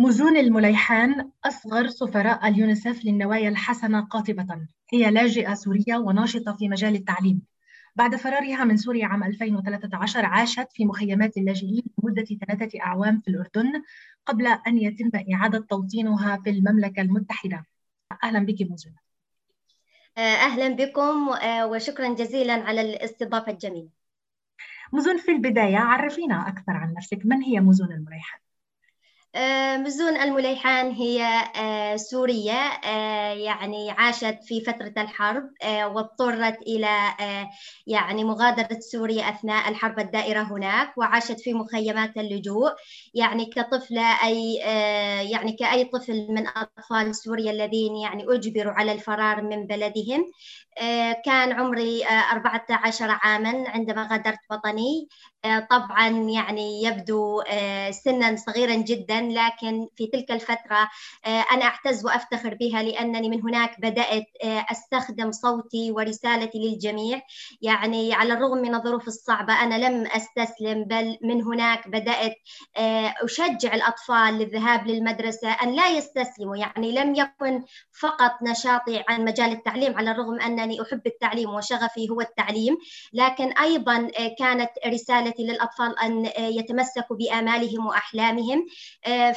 [0.00, 4.66] مزون المليحان أصغر سفراء اليونسف للنوايا الحسنة قاطبة.
[4.92, 7.42] هي لاجئة سورية وناشطة في مجال التعليم.
[7.96, 13.82] بعد فرارها من سوريا عام 2013 عاشت في مخيمات اللاجئين لمدة ثلاثة أعوام في الأردن
[14.26, 17.64] قبل أن يتم إعادة توطينها في المملكة المتحدة.
[18.24, 18.94] أهلا بك مزون.
[20.18, 21.28] أهلا بكم
[21.70, 23.88] وشكرا جزيلا على الاستضافة الجميلة.
[24.92, 27.20] مزون في البداية عرفينا أكثر عن نفسك.
[27.24, 28.40] من هي مزون المريحان؟
[29.38, 31.22] آه، مزون المليحان هي
[31.56, 32.52] آه، سورية
[32.84, 36.88] آه، يعني عاشت في فترة الحرب واضطرت إلى
[37.86, 42.70] يعني مغادرة سوريا أثناء الحرب الدائرة هناك وعاشت في مخيمات اللجوء.
[43.14, 44.54] يعني كطفلة أي
[45.30, 50.32] يعني كأي طفل من أطفال سوريا الذين يعني أجبروا على الفرار من بلدهم.
[51.24, 55.08] كان عمري 14 عاما عندما غادرت وطني.
[55.70, 57.42] طبعا يعني يبدو
[57.90, 60.88] سنا صغيرا جدا لكن في تلك الفترة
[61.26, 67.20] أنا أعتز وأفتخر بها لأنني من هناك بدأت أستخدم صوتي ورسالتي للجميع.
[67.62, 72.34] يعني على الرغم من الظروف الصعبة أنا لم أستسلم بل من هناك بدأت
[73.22, 76.56] أشجع الأطفال للذهاب للمدرسة أن لا يستسلموا.
[76.56, 77.64] يعني لم يكن
[78.00, 82.76] فقط نشاطي عن مجال التعليم على الرغم أنني أحب التعليم وشغفي هو التعليم
[83.12, 84.70] لكن أيضا كانت
[85.28, 88.66] رسالتي للأطفال أن يتمسكوا بآمالهم وأحلامهم.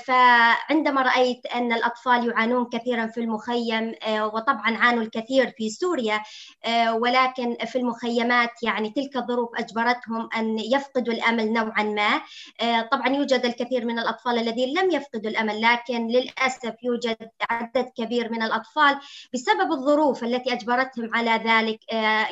[0.06, 6.22] فعندما رأيت أن الأطفال يعانون كثيرا في المخيم وطبعا عانوا الكثير في سوريا
[6.94, 12.22] ولكن في المخيمات يعني تلك الظروف أجبرتهم أن يفقدوا الأمل نوعا ما.
[12.92, 18.44] طبعا يوجد الكثير من الأطفال الذين لم يفقدوا الأمل لكن للأسف يوجد عدد كبير من
[18.44, 18.98] الأطفال
[19.34, 21.80] بسبب الظروف التي أجبرتهم على ذلك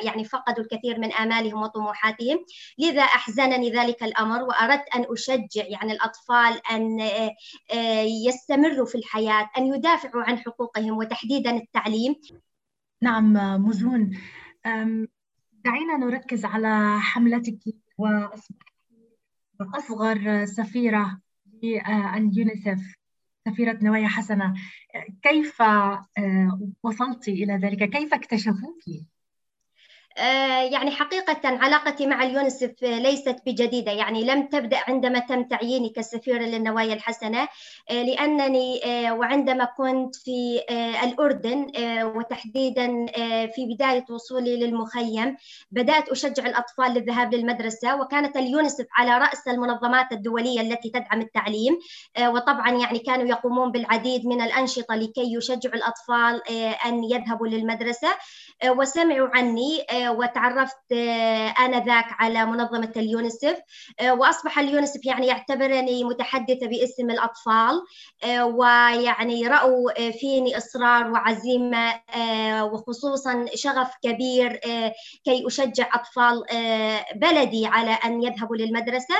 [0.04, 2.44] يعني فقدوا الكثير من آمالهم وطموحاتهم.
[2.78, 3.02] لذا
[3.50, 7.00] أحزنني ذلك الأمر وأردت أن أشجع يعني الأطفال أن
[8.26, 12.14] يستمروا في الحياة أن يدافعوا عن حقوقهم وتحديدا التعليم
[13.02, 13.32] نعم
[13.66, 14.18] مزون
[15.64, 17.58] دعينا نركز على حملتك
[19.60, 21.20] وأصغر سفيرة
[21.62, 22.96] لليونيسف
[23.48, 24.54] سفيرة نوايا حسنة
[25.22, 25.62] كيف
[26.82, 28.84] وصلت إلى ذلك؟ كيف اكتشفوك؟
[30.18, 36.42] آه، يعني حقيقة علاقتي مع اليونسف ليست بجديدة يعني لم تبدأ عندما تم تعييني كسفيرة
[36.42, 37.48] للنوايا الحسنة
[37.90, 40.60] آه، لأنني آه، وعندما كنت في
[41.04, 41.72] الأردن
[42.16, 43.06] وتحديدا
[43.54, 45.36] في بداية وصولي للمخيم
[45.70, 51.78] بدأت أشجع الأطفال للذهاب للمدرسة وكانت اليونسف على رأس المنظمات الدولية التي تدعم التعليم
[52.20, 56.42] وطبعا يعني كانوا يقومون بالعديد من الأنشطة لكي يشجعوا الأطفال
[56.86, 58.08] أن يذهبوا للمدرسة
[58.64, 60.92] وسمعوا عني وتعرفت
[61.60, 63.60] آنذاك على منظمة اليونسف
[64.02, 67.82] وأصبح اليونسف يعني يعتبرني متحدثة باسم الأطفال.
[68.42, 72.00] ويعني رأوا فيني إصرار وعزيمة
[72.62, 74.56] وخصوصا شغف كبير
[75.24, 76.44] كي أشجع أطفال
[77.14, 79.14] بلدي على أن يذهبوا للمدرسة.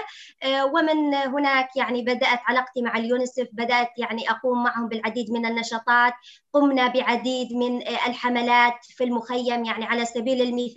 [0.75, 6.13] ومن هناك يعني بدأت علاقتي مع اليونسف بدأت يعني أقوم معهم بالعديد من النشاطات.
[6.53, 10.70] قمنا بعديد من الحملات في المخيم يعني على سبيل المثال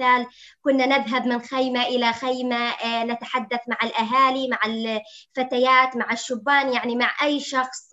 [0.61, 6.95] كنا نذهب من خيمة إلى خيمة آه، نتحدث مع الأهالي مع الفتيات مع الشبان يعني
[6.95, 7.92] مع أي شخص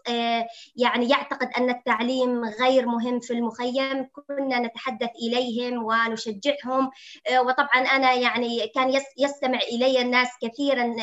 [0.77, 4.06] يعني يعتقد أن التعليم غير مهم في المخيم.
[4.28, 6.91] كنا نتحدث إليهم ونشجعهم
[7.31, 10.94] آه، وطبعا أنا يعني كان يستمع إلي الناس كثيرا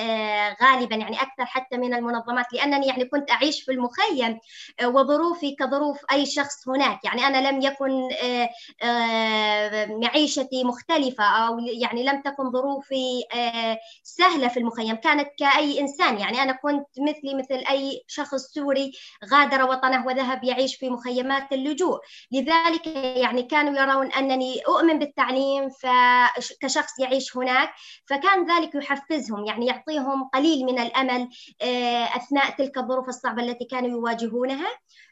[0.63, 4.39] غالبا يعني أكثر حتى من المنظمات لأنني يعني كنت أعيش في المخيم
[4.83, 7.05] وظروفي كظروف أي شخص هناك.
[7.05, 8.09] يعني أنا لم يكن
[10.01, 14.95] معيشتي مختلفة أو يعني لم تكن ظروفي آه، سهلة في المخيم.
[14.95, 18.86] كانت كأي إنسان يعني أنا كنت مثلي مثل أي شخص سوري
[19.31, 21.99] غادر وطنه وذهب يعيش في مخيمات اللجوء.
[22.31, 22.87] لذلك
[23.17, 25.69] يعني كانوا يرون أنني أؤمن بالتعليم
[26.61, 27.73] كشخص يعيش هناك
[28.05, 31.29] فكان ذلك يحفزهم يعني يعطيهم قليل من الأمل
[31.61, 34.67] آه، أثناء تلك الظروف الصعبة التي كانوا يواجهونها.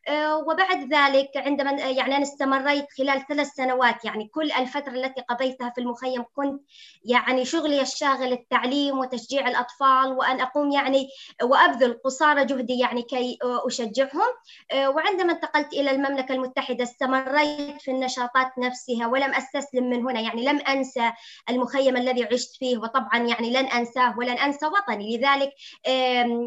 [0.08, 5.70] آه، وبعد ذلك عندما يعني أنا استمريت خلال ثلاث سنوات يعني كل الفترة التي قضيتها
[5.70, 6.62] في المخيم كنت
[7.04, 11.08] يعني شغلي الشاغل التعليم وتشجيع الأطفال وأن أقوم يعني
[11.44, 14.32] وأبذل قصارى جهدي يعني كي أشجعهم.
[14.72, 20.46] آه، وعندما انتقلت إلى المملكة المتحدة استمريت في النشاطات نفسها ولم أستسلم من هنا يعني
[20.46, 21.12] لم أنسى
[21.50, 25.18] المخيم الذي عشت فيه وطبعا يعني لن أنساه ولن أنسى وطني.
[25.18, 25.50] لذلك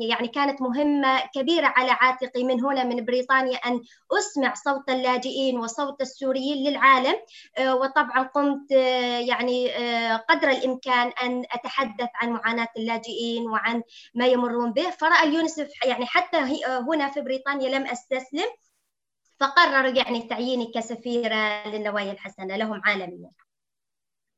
[0.08, 3.82] يعني كانت مهمة كبيرة على عاتقي من هنا من بريطانيا أن
[4.12, 7.14] أسمع صوت اللاجئين وصوت السوريين للعالم.
[7.58, 9.70] آه، وطبعا قمت آه، يعني
[10.28, 13.82] قدر الإمكان أن أتحدث عن معاناة اللاجئين وعن
[14.14, 14.90] ما يمرون به.
[14.90, 16.36] فرأى اليونسف يعني حتى
[16.66, 18.48] هنا في بريطانيا لم أستسلم
[19.40, 23.30] فقرر يعني تعييني كسفيرة للنوايا الحسنة لهم عالميا.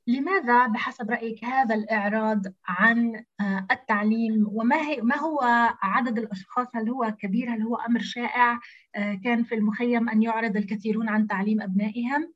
[0.06, 5.40] لماذا بحسب رأيك هذا الإعراض عن آه، التعليم؟ وما هي ما هو
[5.82, 8.61] عدد الأشخاص؟ هل هو كبير؟ هل هو أمر شائع؟
[8.94, 12.32] آه، كان في المخيم أن يعرض الكثيرون عن تعليم أبنائهم؟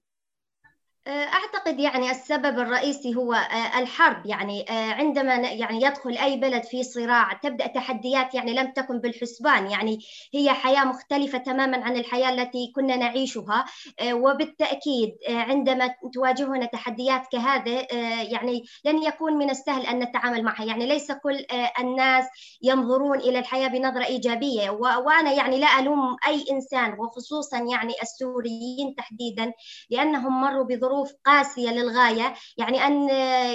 [1.08, 4.26] أعتقد يعني السبب الرئيسي هو آه، الحرب.
[4.26, 9.70] يعني آه، عندما يعني يدخل أي بلد في صراع تبدأ تحديات يعني لم تكن بالحسبان.
[9.70, 9.98] يعني
[10.34, 13.64] هي حياة مختلفة تماما عن الحياة التي كنا نعيشها.
[14.00, 17.86] آه، وبالتأكيد عندما تواجهنا تحديات كهذه
[18.30, 20.64] يعني لن يكون من السهل أن نتعامل معها.
[20.64, 21.46] يعني ليس كل
[21.80, 22.24] الناس
[22.62, 24.70] ينظرون إلى الحياة بنظرة إيجابية.
[24.70, 29.52] وأنا يعني لا ألوم أي إنسان وخصوصا يعني السوريين تحديدا
[29.90, 33.08] لأنهم مروا بظروف ظروف قاسية للغاية يعني أن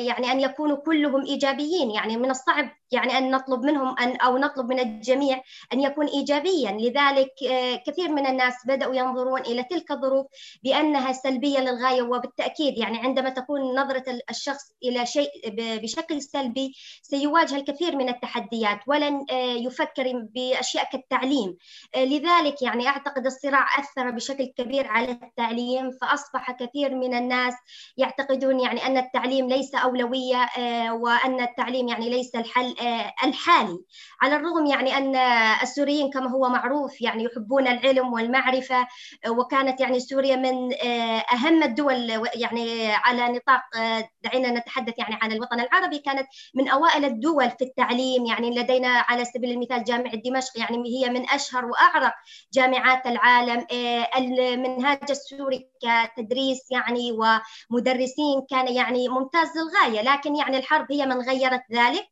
[0.05, 4.69] يعني أن يكونوا كلهم إيجابيين يعني من الصعب يعني أن نطلب منهم ان أو نطلب
[4.69, 5.41] من الجميع
[5.73, 6.71] أن يكون ايجابيا.
[6.71, 10.25] لذلك آه، كثير من الناس بدأوا ينظرون إلى تلك الظروف
[10.63, 15.29] بأنها سلبية للغاية وبالتأكيد يعني عندما تكون نظرة الشخص إلى شيء
[15.81, 21.57] بشكل سلبي سيواجه الكثير من التحديات ولن آه، يفكر بأشياء كالتعليم.
[21.95, 27.53] آه، لذلك يعني أعتقد الصراع أثر بشكل كبير على التعليم فأصبح كثير من الناس
[27.97, 30.49] يعتقدون يعني أن التعليم ليس أولوية
[30.91, 32.75] وأن التعليم يعني ليس الحل.
[33.23, 33.79] الحالي.
[34.21, 35.15] على الرغم يعني أن
[35.63, 38.87] السوريين كما هو معروف يعني يحبون العلم والمعرفة
[39.25, 43.61] آه، وكانت يعني سوريا من آه، أهم الدول يعني على نطاق
[44.23, 48.25] دعينا نتحدث يعني عن الوطن العربي كانت من أوائل الدول في التعليم.
[48.25, 52.13] يعني لدينا على سبيل المثال جامعة دمشق يعني هي من أشهر وأعرق
[52.53, 53.65] جامعات العالم.
[54.17, 57.11] المنهاج السوري كتدريس يعني
[57.71, 62.07] ومدرسين كان يعني ممتاز للغاية لكن يعني الحرب هي من غيرت ذلك.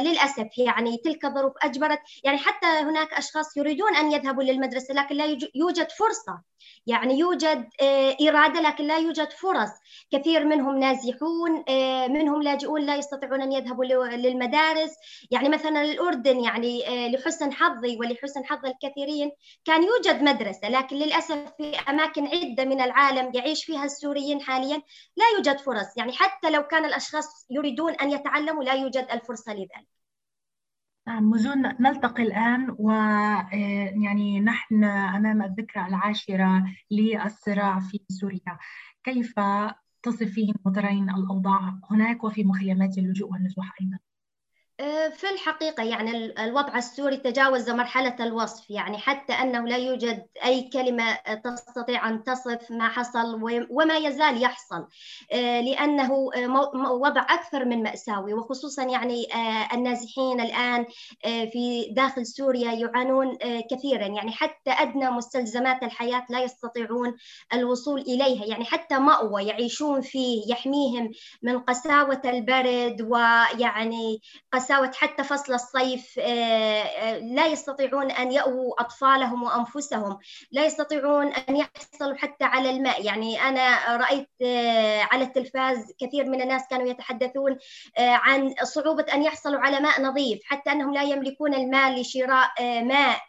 [0.00, 5.24] وللأسف يعني تلك الظروف أجبرت يعني حتى هناك أشخاص يريدون أن يذهبوا للمدرسة لكن لا
[5.54, 6.42] يوجد فرصة
[6.86, 9.70] يعني يوجد آه، إرادة لكن لا يوجد فرص.
[10.10, 14.90] كثير منهم نازحون آه، منهم لاجئون لا يستطيعون أن يذهبوا للمدارس.
[15.30, 19.30] يعني مثلا الأردن يعني آه، لحسن حظي ولحسن حظ الكثيرين
[19.64, 24.82] كان يوجد مدرسة لكن للأسف في أماكن عدة من العالم يعيش فيها السوريين حاليا
[25.16, 25.96] لا يوجد فرص.
[25.96, 30.01] يعني حتى لو كان الأشخاص يريدون أن يتعلموا لا يوجد الفرصة لذلك.
[31.06, 38.58] نعم مزون نلتقي الآن ويعني نحن أمام الذكرى العاشرة للصراع في سوريا
[39.04, 39.34] كيف
[40.02, 43.98] تصفين وترين الأوضاع هناك وفي مخيمات اللجوء والنزوح أيضا؟
[44.82, 50.70] آه، في الحقيقة يعني الوضع السوري تجاوز مرحلة الوصف يعني حتى أنه لا يوجد أي
[50.72, 51.14] كلمة
[51.44, 54.86] تستطيع أن تصف ما حصل وما يزال يحصل
[55.32, 59.26] آه، لأنه آه، وضع أكثر من مأساوي وخصوصا يعني
[59.74, 60.86] النازحين الآن
[61.22, 63.38] في داخل سوريا يعانون
[63.70, 67.16] كثيرا يعني حتى أدنى مستلزمات الحياة لا يستطيعون
[67.54, 71.10] الوصول إليها يعني حتى مأوى يعيشون فيه يحميهم
[71.42, 74.20] من قساوة البرد ويعني
[74.52, 80.18] قساوة قساوة حتى فصل الصيف آه، آه، لا يستطيعون أن يأووا أطفالهم وأنفسهم
[80.52, 83.04] لا يستطيعون أن يحصلوا حتى على الماء.
[83.04, 87.58] يعني أنا رأيت آه، على التلفاز كثير من الناس كانوا يتحدثون
[87.98, 92.50] عن صعوبة أن يحصلوا على ماء نظيف حتى أنهم لا يملكون المال لشراء
[92.84, 93.20] ماء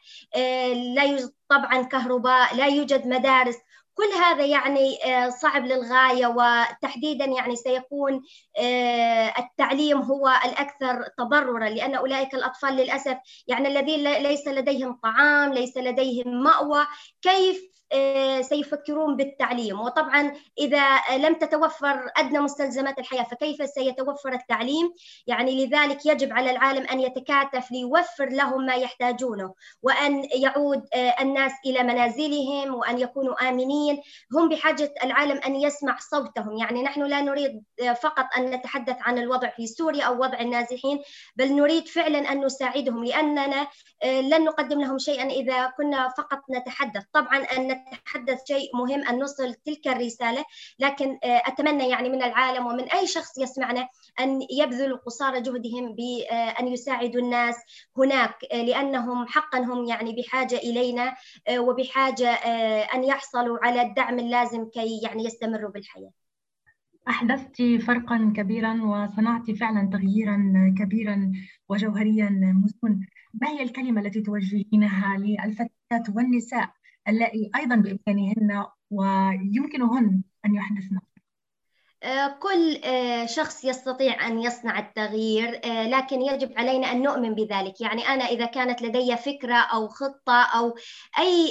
[0.96, 3.56] لا يوجد طبعا كهرباء لا يوجد مدارس.
[3.94, 8.22] كل هذا يعني آه، صعب للغاية وتحديدا يعني سيكون
[8.60, 15.78] آه، التعليم هو الأكثر تضررا لأن أولئك الأطفال للأسف يعني الذين ليس لديهم طعام ليس
[15.78, 16.86] لديهم مأوى.
[17.22, 17.74] كيف
[18.42, 19.82] سيفكرون بالتعليم.
[19.82, 24.94] وطبعا إذا لم تتوفر أدنى مستلزمات الحياة فكيف سيتوفر التعليم؟
[25.28, 31.52] يعني لذلك يجب على العالم أن يتكاتف ليوفر لهم ما يحتاجونه وأن يعود آه، الناس
[31.66, 34.02] إلى منازلهم وأن يكونوا آمنين.
[34.34, 36.58] هم بحاجة العالم أن يسمع صوتهم.
[36.58, 41.02] يعني نحن لا نريد آه، فقط أن نتحدث عن الوضع في سوريا أو وضع النازحين
[41.36, 43.68] بل نريد فعلا أن نساعدهم لأننا
[44.04, 47.04] لن نقدم لهم شيئا إذا كنا فقط نتحدث.
[47.14, 50.46] طبعا أن نتحدث شيء مهم أن نوصل تلك الرسالة
[50.80, 53.88] لكن آه، أتمنى يعني من العالم ومن أي شخص يسمعنا
[54.20, 57.56] أن يبذلوا قصارى جهدهم بأن يساعدوا الناس
[57.98, 61.16] هناك آه، لأنهم حقا هم يعني بحاجة إلينا
[61.48, 62.30] آه، وبحاجة
[62.94, 66.12] أن يحصلوا على الدعم اللازم كي يعني يستمروا بالحياة.
[67.10, 70.38] أحدثت فرقا كبيرا وصنعت فعلا تغييرا
[70.80, 71.32] كبيرا
[71.70, 72.30] وجوهريا
[72.64, 76.74] مسكون ما هي الكلمة التي توجهينها للفتيات والنساء؟
[77.08, 81.00] اللائي أيضا بإمكانهن ويمكنهن أن يحدثن.
[82.40, 87.82] كل آه، شخص يستطيع أن يصنع التغيير آه، لكن يجب علينا أن نؤمن بذلك.
[87.82, 90.76] يعني أنا إذا كانت لدي فكرة أو خطة أو
[91.20, 91.50] أي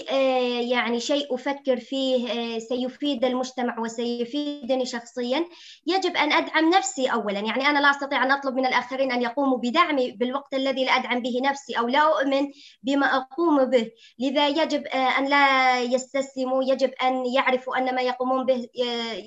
[0.70, 5.44] يعني شيء أفكر فيه سيفيد المجتمع وسيفيدني شخصيا
[5.86, 7.40] يجب أن أدعم نفسي أولا.
[7.40, 11.22] يعني أنا لا أستطيع أن أطلب من الآخرين أن يقوموا بدعمي بالوقت الذي لا أدعم
[11.22, 12.48] به نفسي أو لا أؤمن
[12.82, 13.90] بما أقوم به.
[14.18, 18.68] لذا يجب أن لا يستسلموا يجب أن يعرفوا أن ما يقومون به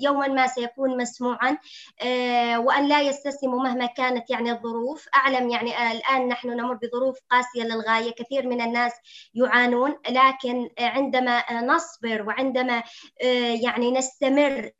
[0.00, 1.58] يوما ما سيكون مسؤول مسموعا
[2.02, 5.06] آه، وأن لا يستسلموا مهما كانت يعني الظروف.
[5.14, 8.10] أعلم يعني آه، الآن نحن نمر بظروف قاسية للغاية.
[8.10, 8.92] كثير من الناس
[9.34, 12.82] يعانون لكن عندما نصبر وعندما
[13.22, 14.70] آه، يعني نستمر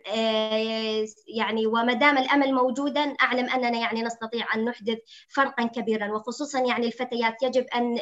[1.36, 6.12] يعني وما دام الأمل موجودا أعلم أننا يعني نستطيع أن نحدث فرقا كبيرا.
[6.12, 7.98] وخصوصا يعني الفتيات يجب أن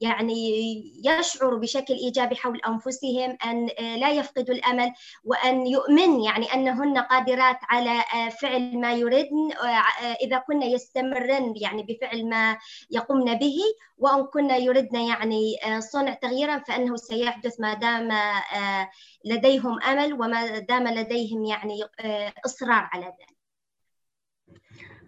[0.00, 0.54] يعني
[1.04, 3.66] يشعروا بشكل إيجابي حول أنفسهم أن
[4.00, 4.92] لا يفقدوا الأمل
[5.24, 10.66] وأن يؤمن يعني أنهن قادرات قادرات على آه، فعل ما يردن آه، آه، إذا كنا
[10.66, 12.58] يستمرن يعني بفعل ما
[12.90, 13.56] يقومن به
[13.98, 18.08] وأن كنا يردن يعني صنع تغييرا فإنه سيحدث ما دام
[19.24, 21.80] لديهم أمل وما دام لديهم يعني
[22.46, 23.34] إصرار على ذلك.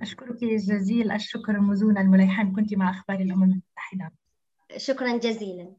[0.02, 4.12] أشكرك جزيل الشكر مزون المليحان كنت مع أخبار الأمم المتحدة.
[4.76, 5.76] شكرا جزيلا.